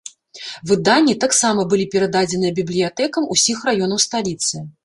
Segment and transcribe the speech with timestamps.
[0.71, 4.69] Выданні таксама былі перададзеныя бібліятэкам усіх раёнаў сталіцы.